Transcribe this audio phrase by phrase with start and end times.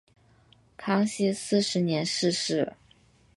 [0.77, 2.73] 康熙四十年逝世。